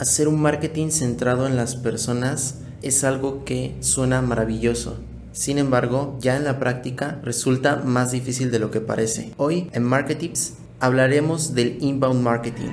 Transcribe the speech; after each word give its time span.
Hacer 0.00 0.28
un 0.28 0.40
marketing 0.40 0.88
centrado 0.88 1.46
en 1.46 1.56
las 1.56 1.76
personas 1.76 2.54
es 2.80 3.04
algo 3.04 3.44
que 3.44 3.76
suena 3.80 4.22
maravilloso. 4.22 4.96
Sin 5.32 5.58
embargo, 5.58 6.16
ya 6.22 6.38
en 6.38 6.44
la 6.44 6.58
práctica 6.58 7.20
resulta 7.22 7.76
más 7.76 8.10
difícil 8.10 8.50
de 8.50 8.60
lo 8.60 8.70
que 8.70 8.80
parece. 8.80 9.34
Hoy 9.36 9.68
en 9.74 9.82
Marketips 9.82 10.54
hablaremos 10.80 11.54
del 11.54 11.76
inbound 11.82 12.22
marketing. 12.22 12.70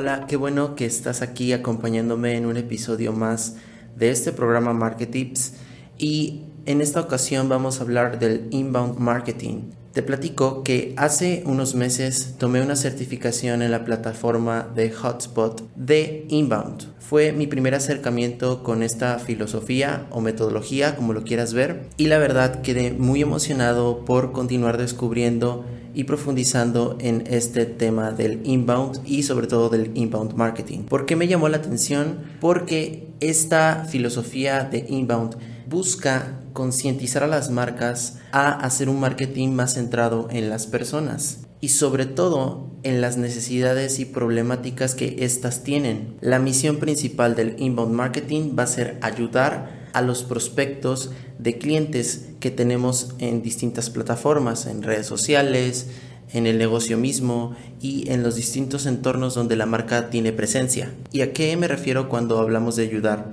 Hola, 0.00 0.26
qué 0.28 0.36
bueno 0.36 0.76
que 0.76 0.86
estás 0.86 1.22
aquí 1.22 1.52
acompañándome 1.52 2.36
en 2.36 2.46
un 2.46 2.56
episodio 2.56 3.12
más 3.12 3.56
de 3.96 4.10
este 4.10 4.30
programa 4.30 4.72
Marketips 4.72 5.54
y 5.98 6.44
en 6.66 6.80
esta 6.80 7.00
ocasión 7.00 7.48
vamos 7.48 7.80
a 7.80 7.82
hablar 7.82 8.20
del 8.20 8.46
inbound 8.52 9.00
marketing. 9.00 9.72
Te 9.98 10.04
platico 10.04 10.62
que 10.62 10.94
hace 10.96 11.42
unos 11.44 11.74
meses 11.74 12.36
tomé 12.38 12.62
una 12.62 12.76
certificación 12.76 13.62
en 13.62 13.72
la 13.72 13.84
plataforma 13.84 14.70
de 14.72 14.92
Hotspot 14.92 15.68
de 15.74 16.24
Inbound. 16.28 16.84
Fue 17.00 17.32
mi 17.32 17.48
primer 17.48 17.74
acercamiento 17.74 18.62
con 18.62 18.84
esta 18.84 19.18
filosofía 19.18 20.06
o 20.10 20.20
metodología, 20.20 20.94
como 20.94 21.14
lo 21.14 21.24
quieras 21.24 21.52
ver, 21.52 21.88
y 21.96 22.06
la 22.06 22.18
verdad 22.18 22.62
quedé 22.62 22.92
muy 22.92 23.22
emocionado 23.22 24.04
por 24.04 24.30
continuar 24.30 24.78
descubriendo 24.78 25.64
y 25.94 26.04
profundizando 26.04 26.96
en 27.00 27.24
este 27.26 27.66
tema 27.66 28.12
del 28.12 28.40
inbound 28.44 29.00
y 29.04 29.24
sobre 29.24 29.48
todo 29.48 29.68
del 29.68 29.90
inbound 29.94 30.34
marketing. 30.34 30.84
¿Por 30.84 31.06
qué 31.06 31.16
me 31.16 31.26
llamó 31.26 31.48
la 31.48 31.56
atención? 31.56 32.18
Porque 32.40 33.08
esta 33.18 33.84
filosofía 33.88 34.62
de 34.62 34.86
inbound 34.88 35.57
busca 35.68 36.40
concientizar 36.52 37.22
a 37.22 37.26
las 37.26 37.50
marcas 37.50 38.18
a 38.32 38.50
hacer 38.50 38.88
un 38.88 39.00
marketing 39.00 39.50
más 39.50 39.74
centrado 39.74 40.28
en 40.30 40.48
las 40.48 40.66
personas 40.66 41.40
y 41.60 41.68
sobre 41.70 42.06
todo 42.06 42.70
en 42.82 43.00
las 43.00 43.16
necesidades 43.16 43.98
y 43.98 44.04
problemáticas 44.04 44.94
que 44.94 45.24
éstas 45.24 45.64
tienen. 45.64 46.16
La 46.20 46.38
misión 46.38 46.76
principal 46.76 47.34
del 47.34 47.56
inbound 47.58 47.94
marketing 47.94 48.56
va 48.58 48.62
a 48.62 48.68
ser 48.68 48.98
ayudar 49.02 49.88
a 49.92 50.02
los 50.02 50.22
prospectos 50.22 51.10
de 51.38 51.58
clientes 51.58 52.28
que 52.40 52.50
tenemos 52.50 53.14
en 53.18 53.42
distintas 53.42 53.90
plataformas, 53.90 54.66
en 54.66 54.82
redes 54.82 55.06
sociales, 55.06 55.88
en 56.32 56.46
el 56.46 56.58
negocio 56.58 56.98
mismo 56.98 57.56
y 57.80 58.10
en 58.10 58.22
los 58.22 58.36
distintos 58.36 58.86
entornos 58.86 59.34
donde 59.34 59.56
la 59.56 59.66
marca 59.66 60.10
tiene 60.10 60.32
presencia. 60.32 60.92
¿Y 61.10 61.22
a 61.22 61.32
qué 61.32 61.56
me 61.56 61.68
refiero 61.68 62.08
cuando 62.08 62.38
hablamos 62.38 62.76
de 62.76 62.84
ayudar? 62.84 63.32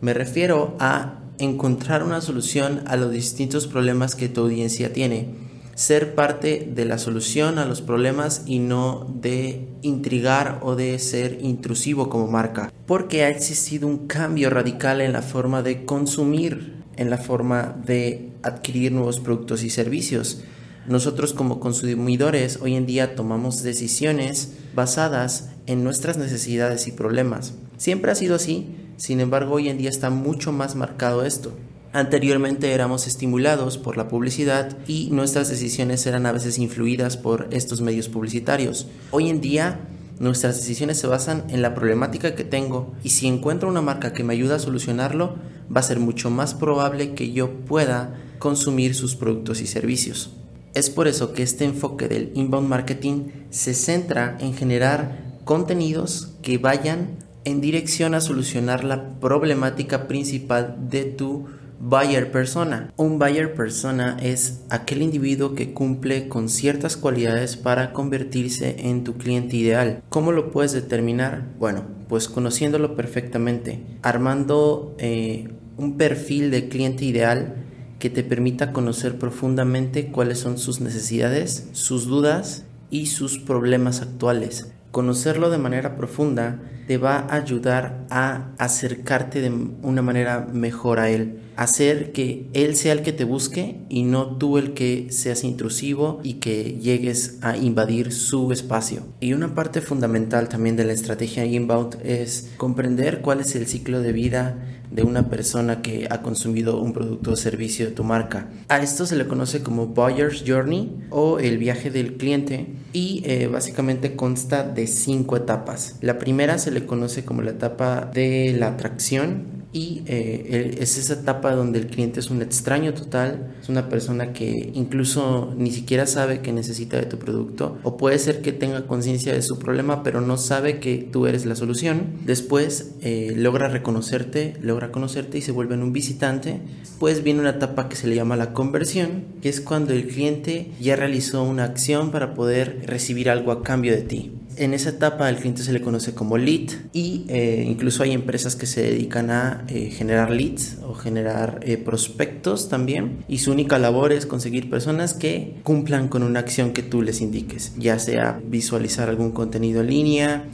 Me 0.00 0.12
refiero 0.12 0.76
a 0.78 1.20
encontrar 1.38 2.02
una 2.02 2.20
solución 2.20 2.82
a 2.86 2.96
los 2.96 3.10
distintos 3.10 3.66
problemas 3.66 4.14
que 4.14 4.28
tu 4.28 4.42
audiencia 4.42 4.92
tiene. 4.92 5.28
Ser 5.74 6.14
parte 6.14 6.70
de 6.74 6.86
la 6.86 6.96
solución 6.98 7.58
a 7.58 7.66
los 7.66 7.82
problemas 7.82 8.42
y 8.46 8.60
no 8.60 9.06
de 9.20 9.68
intrigar 9.82 10.60
o 10.62 10.74
de 10.74 10.98
ser 10.98 11.38
intrusivo 11.42 12.08
como 12.08 12.28
marca. 12.28 12.72
Porque 12.86 13.24
ha 13.24 13.28
existido 13.28 13.86
un 13.86 14.06
cambio 14.06 14.48
radical 14.48 15.00
en 15.02 15.12
la 15.12 15.20
forma 15.22 15.62
de 15.62 15.84
consumir, 15.84 16.82
en 16.96 17.10
la 17.10 17.18
forma 17.18 17.76
de 17.84 18.32
adquirir 18.42 18.92
nuevos 18.92 19.20
productos 19.20 19.62
y 19.64 19.70
servicios. 19.70 20.42
Nosotros 20.86 21.34
como 21.34 21.60
consumidores 21.60 22.60
hoy 22.62 22.74
en 22.74 22.86
día 22.86 23.14
tomamos 23.14 23.62
decisiones 23.62 24.52
basadas 24.74 25.50
en 25.66 25.84
nuestras 25.84 26.16
necesidades 26.16 26.86
y 26.86 26.92
problemas. 26.92 27.54
Siempre 27.76 28.12
ha 28.12 28.14
sido 28.14 28.36
así, 28.36 28.68
sin 28.96 29.20
embargo, 29.20 29.54
hoy 29.54 29.68
en 29.68 29.78
día 29.78 29.90
está 29.90 30.10
mucho 30.10 30.52
más 30.52 30.74
marcado 30.74 31.24
esto. 31.24 31.52
Anteriormente 31.92 32.72
éramos 32.72 33.06
estimulados 33.06 33.78
por 33.78 33.96
la 33.96 34.08
publicidad 34.08 34.76
y 34.86 35.08
nuestras 35.12 35.48
decisiones 35.48 36.06
eran 36.06 36.26
a 36.26 36.32
veces 36.32 36.58
influidas 36.58 37.16
por 37.16 37.48
estos 37.52 37.80
medios 37.80 38.08
publicitarios. 38.08 38.86
Hoy 39.10 39.30
en 39.30 39.40
día 39.40 39.80
nuestras 40.18 40.56
decisiones 40.56 40.98
se 40.98 41.06
basan 41.06 41.44
en 41.48 41.62
la 41.62 41.74
problemática 41.74 42.34
que 42.34 42.44
tengo 42.44 42.94
y 43.02 43.10
si 43.10 43.26
encuentro 43.26 43.68
una 43.68 43.82
marca 43.82 44.12
que 44.12 44.24
me 44.24 44.34
ayuda 44.34 44.56
a 44.56 44.60
solucionarlo, 44.60 45.36
va 45.74 45.80
a 45.80 45.84
ser 45.84 46.00
mucho 46.00 46.30
más 46.30 46.54
probable 46.54 47.14
que 47.14 47.32
yo 47.32 47.50
pueda 47.64 48.14
consumir 48.38 48.94
sus 48.94 49.16
productos 49.16 49.60
y 49.60 49.66
servicios. 49.66 50.30
Es 50.74 50.90
por 50.90 51.08
eso 51.08 51.32
que 51.32 51.42
este 51.42 51.64
enfoque 51.64 52.08
del 52.08 52.32
inbound 52.34 52.68
marketing 52.68 53.28
se 53.50 53.72
centra 53.72 54.36
en 54.40 54.54
generar 54.54 55.38
contenidos 55.44 56.32
que 56.42 56.58
vayan 56.58 57.25
en 57.46 57.60
dirección 57.60 58.14
a 58.14 58.20
solucionar 58.20 58.82
la 58.82 59.20
problemática 59.20 60.08
principal 60.08 60.76
de 60.90 61.04
tu 61.04 61.46
buyer 61.78 62.32
persona. 62.32 62.92
Un 62.96 63.20
buyer 63.20 63.54
persona 63.54 64.16
es 64.20 64.64
aquel 64.68 65.00
individuo 65.00 65.54
que 65.54 65.72
cumple 65.72 66.26
con 66.28 66.48
ciertas 66.48 66.96
cualidades 66.96 67.56
para 67.56 67.92
convertirse 67.92 68.88
en 68.88 69.04
tu 69.04 69.14
cliente 69.16 69.56
ideal. 69.56 70.02
¿Cómo 70.08 70.32
lo 70.32 70.50
puedes 70.50 70.72
determinar? 70.72 71.46
Bueno, 71.60 71.84
pues 72.08 72.28
conociéndolo 72.28 72.96
perfectamente, 72.96 73.80
armando 74.02 74.96
eh, 74.98 75.48
un 75.76 75.96
perfil 75.96 76.50
de 76.50 76.68
cliente 76.68 77.04
ideal 77.04 77.54
que 78.00 78.10
te 78.10 78.24
permita 78.24 78.72
conocer 78.72 79.20
profundamente 79.20 80.08
cuáles 80.08 80.40
son 80.40 80.58
sus 80.58 80.80
necesidades, 80.80 81.68
sus 81.72 82.06
dudas 82.06 82.64
y 82.90 83.06
sus 83.06 83.38
problemas 83.38 84.02
actuales. 84.02 84.72
Conocerlo 84.96 85.50
de 85.50 85.58
manera 85.58 85.94
profunda 85.94 86.58
te 86.86 86.96
va 86.96 87.18
a 87.18 87.34
ayudar 87.34 88.06
a 88.08 88.54
acercarte 88.56 89.42
de 89.42 89.50
una 89.82 90.00
manera 90.00 90.48
mejor 90.50 91.00
a 91.00 91.10
Él. 91.10 91.40
Hacer 91.54 92.12
que 92.12 92.48
Él 92.54 92.76
sea 92.76 92.94
el 92.94 93.02
que 93.02 93.12
te 93.12 93.24
busque 93.24 93.84
y 93.90 94.04
no 94.04 94.38
tú 94.38 94.56
el 94.56 94.72
que 94.72 95.08
seas 95.10 95.44
intrusivo 95.44 96.20
y 96.22 96.34
que 96.34 96.78
llegues 96.80 97.36
a 97.42 97.58
invadir 97.58 98.10
su 98.10 98.50
espacio. 98.52 99.02
Y 99.20 99.34
una 99.34 99.54
parte 99.54 99.82
fundamental 99.82 100.48
también 100.48 100.76
de 100.76 100.84
la 100.86 100.94
estrategia 100.94 101.44
inbound 101.44 101.98
es 102.02 102.52
comprender 102.56 103.20
cuál 103.20 103.40
es 103.40 103.54
el 103.54 103.66
ciclo 103.66 104.00
de 104.00 104.12
vida 104.12 104.75
de 104.90 105.02
una 105.02 105.28
persona 105.28 105.82
que 105.82 106.06
ha 106.10 106.22
consumido 106.22 106.80
un 106.80 106.92
producto 106.92 107.32
o 107.32 107.36
servicio 107.36 107.86
de 107.86 107.92
tu 107.92 108.04
marca. 108.04 108.48
A 108.68 108.78
esto 108.78 109.06
se 109.06 109.16
le 109.16 109.26
conoce 109.26 109.62
como 109.62 109.86
Buyer's 109.86 110.44
Journey 110.46 111.06
o 111.10 111.38
el 111.38 111.58
viaje 111.58 111.90
del 111.90 112.16
cliente 112.16 112.66
y 112.92 113.22
eh, 113.24 113.46
básicamente 113.46 114.16
consta 114.16 114.62
de 114.62 114.86
cinco 114.86 115.36
etapas. 115.36 115.96
La 116.00 116.18
primera 116.18 116.58
se 116.58 116.70
le 116.70 116.86
conoce 116.86 117.24
como 117.24 117.42
la 117.42 117.50
etapa 117.50 118.10
de 118.12 118.54
la 118.58 118.68
atracción, 118.68 119.55
y 119.76 120.02
eh, 120.06 120.78
es 120.80 120.96
esa 120.96 121.12
etapa 121.12 121.54
donde 121.54 121.78
el 121.78 121.88
cliente 121.88 122.20
es 122.20 122.30
un 122.30 122.40
extraño 122.40 122.94
total, 122.94 123.54
es 123.60 123.68
una 123.68 123.90
persona 123.90 124.32
que 124.32 124.70
incluso 124.72 125.54
ni 125.54 125.70
siquiera 125.70 126.06
sabe 126.06 126.40
que 126.40 126.50
necesita 126.50 126.96
de 126.96 127.04
tu 127.04 127.18
producto 127.18 127.76
o 127.82 127.98
puede 127.98 128.18
ser 128.18 128.40
que 128.40 128.52
tenga 128.52 128.86
conciencia 128.86 129.34
de 129.34 129.42
su 129.42 129.58
problema 129.58 130.02
pero 130.02 130.22
no 130.22 130.38
sabe 130.38 130.80
que 130.80 131.06
tú 131.12 131.26
eres 131.26 131.44
la 131.44 131.56
solución. 131.56 132.06
Después 132.24 132.94
eh, 133.02 133.34
logra 133.36 133.68
reconocerte, 133.68 134.54
logra 134.62 134.90
conocerte 134.90 135.36
y 135.36 135.42
se 135.42 135.52
vuelve 135.52 135.74
un 135.74 135.92
visitante. 135.92 136.62
Pues 136.98 137.22
viene 137.22 137.40
una 137.40 137.50
etapa 137.50 137.90
que 137.90 137.96
se 137.96 138.06
le 138.06 138.14
llama 138.14 138.36
la 138.36 138.54
conversión, 138.54 139.24
que 139.42 139.50
es 139.50 139.60
cuando 139.60 139.92
el 139.92 140.06
cliente 140.06 140.70
ya 140.80 140.96
realizó 140.96 141.42
una 141.42 141.64
acción 141.64 142.10
para 142.12 142.32
poder 142.32 142.84
recibir 142.86 143.28
algo 143.28 143.52
a 143.52 143.62
cambio 143.62 143.92
de 143.92 144.02
ti. 144.02 144.35
En 144.58 144.72
esa 144.72 144.88
etapa 144.88 145.28
el 145.28 145.36
cliente 145.36 145.62
se 145.62 145.72
le 145.72 145.82
conoce 145.82 146.14
como 146.14 146.38
lead 146.38 146.70
y 146.94 147.26
eh, 147.28 147.62
incluso 147.68 148.02
hay 148.02 148.12
empresas 148.12 148.56
que 148.56 148.64
se 148.64 148.80
dedican 148.82 149.30
a 149.30 149.64
eh, 149.68 149.90
generar 149.90 150.30
leads 150.30 150.78
o 150.82 150.94
generar 150.94 151.60
eh, 151.62 151.76
prospectos 151.76 152.70
también 152.70 153.22
y 153.28 153.38
su 153.38 153.52
única 153.52 153.78
labor 153.78 154.12
es 154.12 154.24
conseguir 154.24 154.70
personas 154.70 155.12
que 155.12 155.56
cumplan 155.62 156.08
con 156.08 156.22
una 156.22 156.40
acción 156.40 156.72
que 156.72 156.82
tú 156.82 157.02
les 157.02 157.20
indiques, 157.20 157.74
ya 157.76 157.98
sea 157.98 158.40
visualizar 158.46 159.10
algún 159.10 159.32
contenido 159.32 159.82
en 159.82 159.88
línea. 159.88 160.44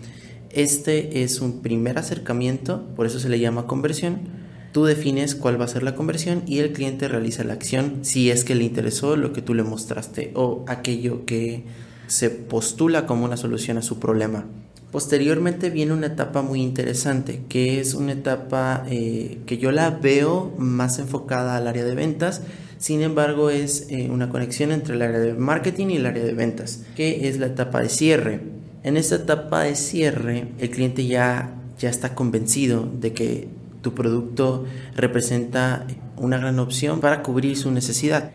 Este 0.51 1.23
es 1.23 1.41
un 1.41 1.63
primer 1.63 1.97
acercamiento, 1.97 2.85
por 2.97 3.07
eso 3.07 3.21
se 3.21 3.29
le 3.29 3.39
llama 3.39 3.69
conversión. 3.69 4.43
Tú 4.73 4.85
defines 4.85 5.37
cuál 5.37 5.61
va 5.61 5.67
a 5.67 5.69
ser 5.69 5.85
la 5.85 5.95
conversión 5.95 6.43
y 6.47 6.59
el 6.59 6.73
cliente 6.73 7.07
realiza 7.07 7.45
la 7.45 7.53
acción 7.53 8.01
si 8.03 8.33
es 8.33 8.43
que 8.43 8.57
le 8.57 8.65
interesó 8.65 9.17
lo 9.17 9.33
que 9.33 9.43
tú 9.43 9.55
le 9.55 9.63
mostraste 9.63 10.33
o 10.35 10.65
aquello 10.67 11.25
que 11.25 11.65
se 12.07 12.31
postula 12.31 13.07
como 13.07 13.25
una 13.25 13.37
solución 13.37 13.79
a 13.79 13.83
su 13.83 13.99
problema. 13.99 14.47
Posteriormente 14.93 15.71
viene 15.71 15.95
una 15.95 16.09
etapa 16.09 16.43
muy 16.43 16.61
interesante, 16.61 17.43
que 17.49 17.81
es 17.81 17.95
una 17.95 18.13
etapa 18.13 18.85
eh, 18.91 19.39
que 19.47 19.57
yo 19.57 19.73
la 19.73 19.89
veo 19.91 20.53
más 20.59 20.99
enfocada 20.99 21.57
al 21.57 21.67
área 21.67 21.83
de 21.83 21.95
ventas, 21.95 22.43
sin 22.77 23.01
embargo 23.01 23.49
es 23.49 23.87
eh, 23.89 24.11
una 24.11 24.29
conexión 24.29 24.71
entre 24.71 24.95
el 24.97 25.03
área 25.03 25.19
de 25.19 25.33
marketing 25.33 25.87
y 25.89 25.97
el 25.97 26.05
área 26.05 26.23
de 26.23 26.35
ventas, 26.35 26.85
que 26.95 27.27
es 27.29 27.39
la 27.39 27.47
etapa 27.47 27.81
de 27.81 27.89
cierre. 27.89 28.41
En 28.83 28.99
esta 28.99 29.15
etapa 29.15 29.63
de 29.63 29.77
cierre, 29.77 30.49
el 30.59 30.69
cliente 30.69 31.07
ya, 31.07 31.55
ya 31.79 31.89
está 31.89 32.15
convencido 32.15 32.87
de 33.01 33.15
que 33.15 33.49
tu 33.81 33.95
producto 33.95 34.65
representa 34.95 35.87
una 36.19 36.37
gran 36.37 36.59
opción 36.59 37.01
para 37.01 37.23
cubrir 37.23 37.57
su 37.57 37.71
necesidad. 37.71 38.33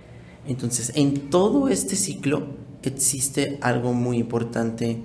Entonces, 0.48 0.92
en 0.96 1.30
todo 1.30 1.68
este 1.70 1.96
ciclo, 1.96 2.48
existe 2.84 3.58
algo 3.62 3.94
muy 3.94 4.18
importante 4.18 5.02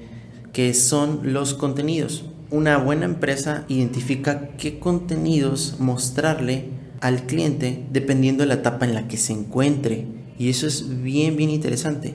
que 0.52 0.74
son 0.74 1.32
los 1.32 1.54
contenidos. 1.54 2.24
Una 2.50 2.76
buena 2.76 3.06
empresa 3.06 3.64
identifica 3.68 4.48
qué 4.58 4.78
contenidos 4.78 5.76
mostrarle 5.78 6.66
al 7.00 7.26
cliente 7.26 7.84
dependiendo 7.90 8.42
de 8.42 8.48
la 8.48 8.54
etapa 8.54 8.84
en 8.84 8.94
la 8.94 9.08
que 9.08 9.16
se 9.16 9.32
encuentre. 9.32 10.06
Y 10.38 10.50
eso 10.50 10.66
es 10.66 11.02
bien, 11.02 11.36
bien 11.36 11.50
interesante 11.50 12.14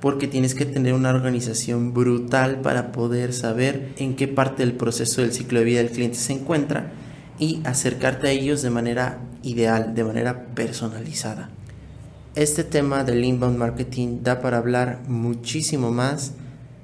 porque 0.00 0.28
tienes 0.28 0.54
que 0.54 0.64
tener 0.64 0.94
una 0.94 1.10
organización 1.10 1.92
brutal 1.92 2.60
para 2.60 2.92
poder 2.92 3.32
saber 3.32 3.92
en 3.98 4.14
qué 4.14 4.28
parte 4.28 4.64
del 4.64 4.74
proceso 4.74 5.22
del 5.22 5.32
ciclo 5.32 5.58
de 5.58 5.64
vida 5.64 5.78
del 5.78 5.90
cliente 5.90 6.18
se 6.18 6.32
encuentra 6.32 6.92
y 7.38 7.60
acercarte 7.64 8.28
a 8.28 8.30
ellos 8.30 8.62
de 8.62 8.70
manera 8.70 9.18
ideal, 9.42 9.94
de 9.94 10.04
manera 10.04 10.46
personalizada. 10.54 11.50
Este 12.38 12.62
tema 12.62 13.02
del 13.02 13.24
inbound 13.24 13.58
marketing 13.58 14.22
da 14.22 14.40
para 14.40 14.58
hablar 14.58 15.02
muchísimo 15.08 15.90
más. 15.90 16.34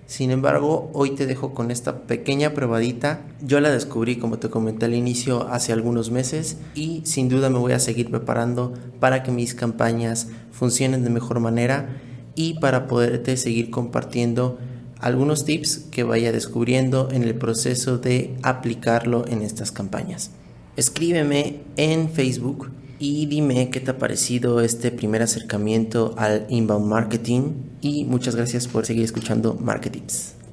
Sin 0.05 0.33
embargo, 0.33 0.91
hoy 0.95 1.11
te 1.11 1.27
dejo 1.27 1.55
con 1.55 1.71
esta 1.71 2.09
pequeña 2.09 2.55
probadita. 2.55 3.21
Yo 3.41 3.61
la 3.61 3.71
descubrí, 3.71 4.17
como 4.17 4.41
te 4.41 4.51
comenté 4.51 4.87
al 4.87 4.95
inicio, 4.95 5.47
hace 5.47 5.73
algunos 5.73 6.11
meses 6.11 6.57
y 6.75 7.03
sin 7.05 7.29
duda 7.29 7.51
me 7.51 7.61
voy 7.61 7.71
a 7.71 7.79
seguir 7.79 8.11
preparando 8.11 8.75
para 8.99 9.23
que 9.23 9.31
mis 9.31 9.55
campañas 9.55 10.27
funcionen 10.51 11.05
de 11.05 11.11
mejor 11.11 11.39
manera 11.39 12.01
y 12.35 12.59
para 12.59 12.89
poderte 12.89 13.37
seguir 13.37 13.71
compartiendo 13.71 14.59
algunos 14.99 15.45
tips 15.45 15.87
que 15.93 16.03
vaya 16.03 16.33
descubriendo 16.33 17.11
en 17.13 17.23
el 17.23 17.37
proceso 17.37 17.99
de 17.99 18.37
aplicarlo 18.43 19.25
en 19.29 19.43
estas 19.43 19.71
campañas. 19.71 20.33
Escríbeme 20.75 21.61
en 21.77 22.11
Facebook 22.11 22.73
y 22.99 23.27
dime 23.27 23.71
qué 23.71 23.81
te 23.81 23.91
ha 23.91 23.99
parecido 23.99 24.61
este 24.61 24.91
primer 24.91 25.23
acercamiento 25.23 26.15
al 26.17 26.47
inbound 26.49 26.87
marketing 26.87 27.53
y 27.81 28.05
muchas 28.05 28.37
gracias 28.37 28.69
por 28.69 28.87
seguir 28.87 29.05
escuchando 29.05 29.55
Marketips. 29.55 30.44